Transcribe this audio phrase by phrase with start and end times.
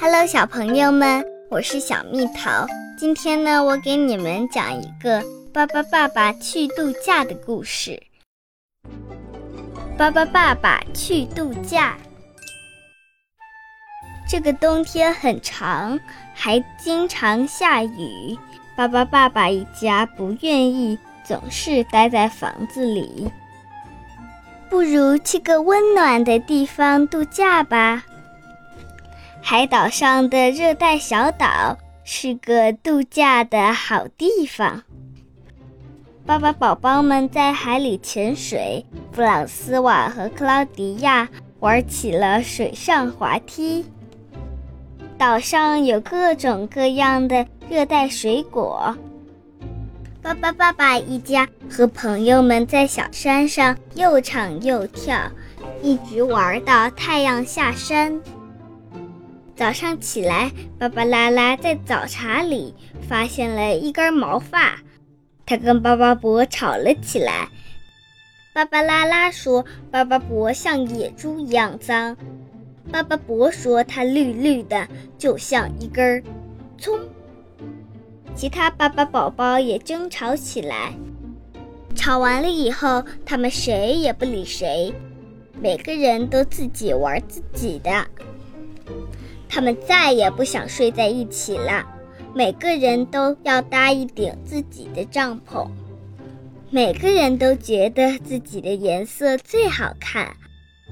[0.00, 2.64] Hello，小朋友们，我是小蜜桃。
[2.96, 5.20] 今天呢，我给你们讲一个
[5.52, 8.00] 巴巴爸爸去度假的故事。
[9.96, 11.96] 巴巴爸爸去度假。
[14.28, 15.98] 这个冬天很长，
[16.32, 18.38] 还经常下雨。
[18.76, 23.28] 巴巴爸爸一家不愿意总是待在房子里，
[24.70, 28.04] 不如去个温暖的地方度假吧。
[29.50, 34.82] 海岛上的热带小岛是个度假的好地方。
[36.26, 41.26] 爸爸宝宝们在海里潜水，弗朗斯瓦和克劳迪亚
[41.60, 43.86] 玩起了水上滑梯。
[45.16, 48.94] 岛上有各种各样的热带水果。
[50.20, 55.18] 爸爸爸爸一家和朋友们在小山上又唱又跳，
[55.82, 58.20] 一直玩到太阳下山。
[59.58, 62.72] 早上起来，芭芭拉拉在早茶里
[63.08, 64.78] 发现了一根毛发，
[65.44, 67.48] 他跟巴巴伯吵了起来。
[68.54, 72.16] 芭芭拉拉说：“巴巴伯像野猪一样脏。”
[72.92, 74.86] 巴巴伯说：“它绿绿的，
[75.18, 76.22] 就像一根
[76.78, 76.96] 葱。”
[78.36, 80.92] 其他巴巴宝宝也争吵起来。
[81.96, 84.94] 吵完了以后，他们谁也不理谁，
[85.60, 88.06] 每个人都自己玩自己的。
[89.48, 91.86] 他们再也不想睡在一起了，
[92.34, 95.66] 每个人都要搭一顶自己的帐篷。
[96.70, 100.36] 每个人都觉得自己的颜色最好看，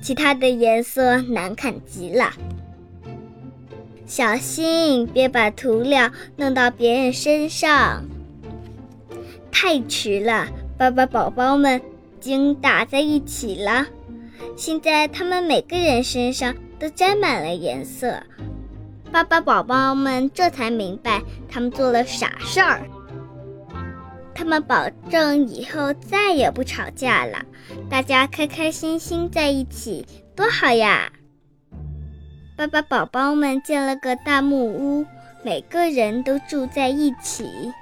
[0.00, 2.32] 其他的颜色难看极了。
[4.06, 8.02] 小心别把涂料弄到别人身上。
[9.52, 11.82] 太迟了，爸爸宝宝们已
[12.18, 13.86] 经打在一起了。
[14.56, 18.22] 现在他们每个人身上都沾满了颜色。
[19.10, 22.82] 巴巴宝宝们这才明白，他们做了傻事儿。
[24.34, 27.38] 他们保证以后再也不吵架了，
[27.90, 31.10] 大家开开心心在一起，多好呀！
[32.56, 35.06] 巴巴宝宝们建了个大木屋，
[35.42, 37.72] 每个人都住在一起。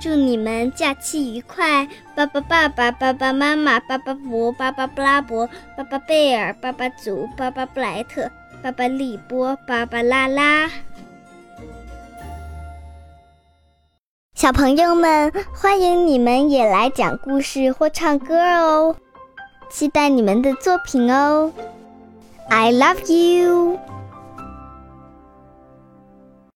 [0.00, 1.88] 祝你们假期愉快！
[2.14, 8.30] 巴巴爸爸、爸爸妈妈、巴巴伯、巴巴布拉伯、巴巴贝尔、巴巴祖、巴巴布莱特。
[8.64, 10.70] 巴巴利波，巴巴拉拉，
[14.34, 18.96] 小朋友们，欢迎你们也来讲故事或唱歌哦！
[19.68, 21.52] 期待你们的作品哦
[22.48, 23.78] ！I love you。